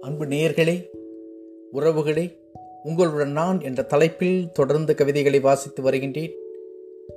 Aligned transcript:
அன்பு 0.00 0.24
நேயர்களே 0.24 0.86
உறவுகளே 1.72 2.36
உங்களுடன் 2.82 3.30
நான் 3.30 3.60
என்ற 3.60 3.82
தலைப்பில் 3.82 4.52
தொடர்ந்து 4.52 4.94
கவிதைகளை 4.94 5.40
வாசித்து 5.40 5.82
வருகின்றேன். 5.82 6.32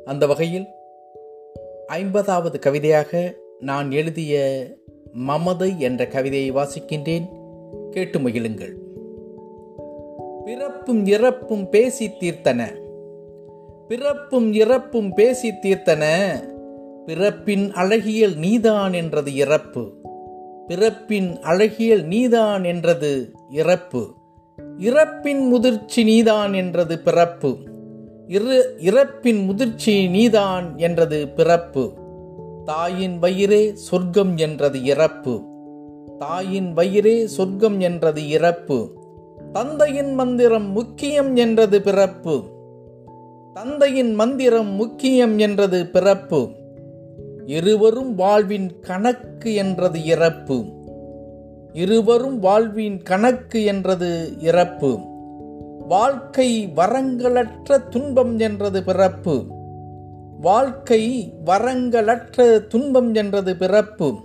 அந்த 0.06 0.28
வகையில் 0.28 0.66
ஐம்பதாவது 1.88 2.60
கவிதையாக 2.60 3.36
நான் 3.60 3.92
எழுதிய 3.92 4.66
மமதை 5.14 5.80
என்ற 5.80 6.08
கவிதையை 6.08 6.52
வாசிக்கின்றேன். 6.52 7.26
கேட்டு 7.90 8.20
மகிழுங்கள். 8.20 8.74
பிறப்பும் 10.46 11.06
இறப்பும் 11.06 11.70
பேசி 11.70 12.10
தீர்த்தன. 12.20 12.66
பிறப்பும் 13.88 14.54
இறப்பும் 14.54 15.14
பேசி 15.14 15.52
தீர்த்தன. 15.64 16.30
பிறப்பின் 17.06 17.72
அழகியல் 17.72 18.36
நீதான் 18.36 18.94
என்றது 18.94 19.36
இறப்பு. 19.36 20.00
பிறப்பின் 20.68 21.40
அழகியல் 21.42 22.04
நீதான் 22.04 22.64
என்றது 22.64 23.32
இறப்பு. 23.50 24.14
இறப்பின் 24.78 25.48
முதிர்ச்சி 25.48 26.04
நீதான் 26.04 26.54
என்றது 26.54 27.00
பிறப்பு. 27.00 27.58
இரு 28.28 28.78
இறப்பின் 28.80 29.46
முதிர்ச்சி 29.46 30.08
நீதான் 30.08 30.78
என்றது 30.78 31.28
பிறப்பு. 31.28 31.94
தாயின் 32.66 33.20
வயிறே 33.20 33.72
சொர்க்கம் 33.74 34.38
என்றது 34.38 34.84
இறப்பு. 34.84 35.42
தாயின் 36.20 36.74
வயிறே 36.74 37.26
சொர்க்கம் 37.26 37.80
என்றது 37.80 38.30
இறப்பு. 38.30 39.00
தந்தையின் 39.54 40.14
மந்திரம் 40.14 40.72
முக்கியம் 40.72 41.36
என்றது 41.36 41.82
பிறப்பு. 41.82 42.44
தந்தையின் 43.54 44.14
மந்திரம் 44.14 44.72
முக்கியம் 44.76 45.38
என்றது 45.38 45.88
பிறப்பு. 45.88 46.50
இருவரும் 47.46 48.16
வாழ்வின் 48.16 48.80
கணக்கு 48.80 49.54
என்றது 49.54 50.04
இறப்பு. 50.06 50.66
இருவரும் 51.74 52.40
வாழ்வின் 52.40 53.02
கணக்கு 53.02 53.64
என்றது 53.64 54.34
இறப்பு. 54.40 55.00
வாழ்க்கை 55.88 56.68
வரங்களற்ற 56.76 57.88
துன்பம் 57.90 58.40
என்றது 58.40 58.84
பிறப்பு. 58.84 59.46
வாழ்க்கை 60.42 61.34
வரங்களற்ற 61.46 62.68
துன்பம் 62.68 63.14
என்றது 63.14 63.56
பிறப்பு. 63.56 64.20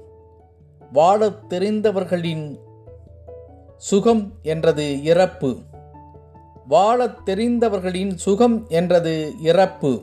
வாழத் 0.92 1.52
தெரிந்தவர்களின் 1.52 2.58
சுகம் 3.76 4.32
என்றது 4.42 5.04
இறப்பு. 5.04 5.56
வாழத் 6.69 7.19
தெரிந்தவர்களின் 7.26 8.14
சுகம் 8.14 8.66
என்றது 8.69 9.32
இறப்பு. 9.42 10.00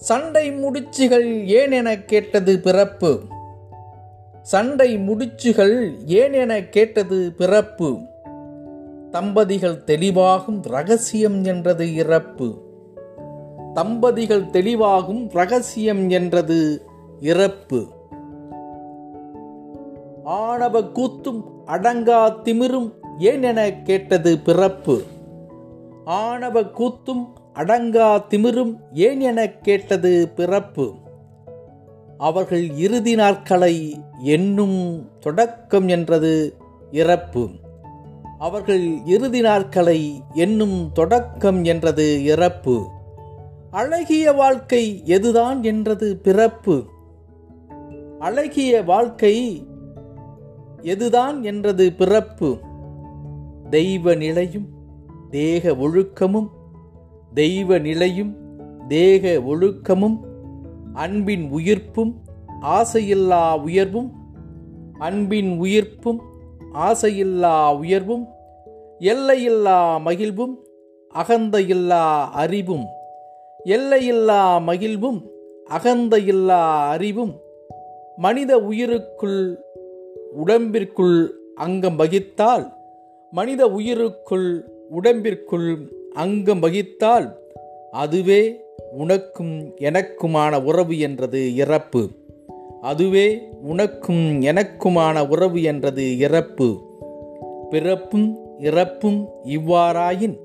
சண்டை 0.00 0.50
முடிச்சுகள் 0.50 1.44
ஏன் 1.44 1.72
என 1.72 1.98
கேட்டது 1.98 2.58
பிறப்பு. 2.58 3.20
சண்டை 4.42 4.96
முடிச்சுகள் 4.96 5.92
ஏன் 6.06 6.32
என 6.32 6.62
கேட்டது 6.62 7.32
பிறப்பு. 7.36 7.98
தம்பதிகள் 9.10 9.82
தெளிவாகும் 9.86 10.62
ரகசியம் 10.62 11.44
என்றது 11.44 11.94
இறப்பு. 11.94 12.54
தம்பதிகள் 13.74 14.42
தெளிவாகும் 14.42 15.28
ரகசியம் 15.32 16.08
என்றது 16.08 16.82
இறப்பு. 17.20 17.86
ஆணவ 20.24 20.80
கூத்தும் 20.80 21.44
அடங்கா 21.66 22.36
திமிரும் 22.44 22.92
ஏன் 23.18 23.42
என 23.42 23.72
கேட்டது 23.72 24.38
பிறப்பு. 24.38 25.02
ஆணவ 26.04 26.60
கூத்தும் 26.60 27.38
அடங்கா 27.54 28.22
திமிரும் 28.30 28.76
ஏன் 28.92 29.20
எனக் 29.20 29.64
கேட்டது 29.64 30.28
பிறப்பு? 30.28 30.94
அவர்கள் 32.18 32.70
இறுதி 32.76 33.14
நாட்களை 33.14 34.00
என்னும் 34.22 35.08
தொடக்கம் 35.20 35.88
என்றது 35.88 36.56
இறப்பு. 36.90 37.48
அவர்கள் 38.38 38.98
இறுதி 39.04 39.40
நாட்களை 39.40 40.22
என்னும் 40.34 40.90
தொடக்கம் 40.92 41.64
என்றது 41.64 42.24
இறப்பு. 42.24 42.88
அழகிய 43.70 44.32
வாழ்க்கை 44.32 45.02
எதுதான் 45.04 45.60
என்றது 45.62 46.16
பிறப்பு? 46.16 46.84
அழகிய 48.18 48.82
வாழ்க்கை 48.82 49.66
எதுதான் 50.82 51.42
என்றது 51.42 51.92
பிறப்பு? 51.92 52.58
தெய்வ 53.70 54.14
நிலையும் 54.14 54.68
தேக 55.30 55.76
ஒழுக்கமும் 55.76 56.58
தெய்வ 57.32 57.78
நிலையும் 57.78 58.32
தேக 58.88 59.24
ஒழுக்கமும் 59.46 60.16
அன்பின் 60.94 61.44
உயிர்ப்பும் 61.50 62.12
ஆசையில்லா 62.70 63.42
உயர்வும் 63.62 64.08
அன்பின் 64.98 65.50
உயிர்ப்பும் 65.60 66.20
ஆசையில்லா 66.78 67.52
உயர்வும் 67.76 68.24
எல்லையில்லா 69.02 69.76
மகிழ்வும் 70.00 70.54
அகந்தையில்லா 71.14 72.02
அறிவும் 72.32 72.86
எல்லையில்லா 73.66 74.40
மகிழ்வும் 74.60 75.20
அகந்தையில்லா 75.70 76.60
அறிவும் 76.88 77.32
மனித 78.16 78.52
உயிருக்குள் 78.60 79.40
உடம்பிற்குள் 80.44 81.18
அங்கம் 81.56 81.98
வகித்தால் 81.98 82.66
மனித 83.32 83.62
உயிருக்குள் 83.68 84.50
உடம்பிற்குள் 84.90 85.70
அங்கம் 86.14 86.62
வகித்தால் 86.62 87.36
அதுவே 87.90 88.60
உனக்கும் 88.92 89.74
எனக்குமான 89.76 90.62
உறவு 90.62 90.98
என்றது 90.98 91.54
இறப்பு. 91.54 92.08
அதுவே 92.80 93.42
உனக்கும் 93.62 94.42
எனக்குமான 94.42 95.28
உறவு 95.28 95.62
என்றது 95.62 96.18
இறப்பு. 96.18 96.80
பிறப்பும் 97.70 98.38
இறப்பும் 98.58 99.28
இவ்வாறாயின் 99.44 100.38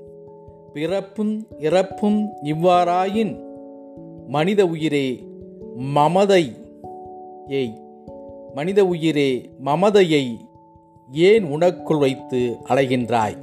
பிறப்பும் 0.72 1.46
இறப்பும் 1.58 2.28
இவ்வாறாயின் 2.42 3.40
மனித 4.26 4.66
உயிரே 4.66 5.20
மமதை 5.74 6.52
ஏய் 7.48 7.80
மனித 8.54 8.86
உயிரே 8.86 9.50
மமதையை 9.64 10.36
ஏன் 11.12 11.44
உனக்குள் 11.44 11.98
வைத்து 11.98 12.56
அலைகின்றாய்? 12.68 13.36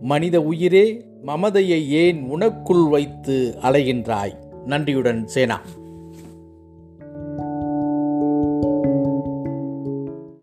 மனித 0.00 0.42
உயிரே 0.42 1.10
மமதையை 1.26 1.88
ஏன் 1.88 2.22
உனக்குள் 2.22 2.88
வைத்து 2.88 3.58
அலைகின்றாய்? 3.62 4.34
நன்றியுடன் 4.66 5.26
சேனா. 5.26 5.60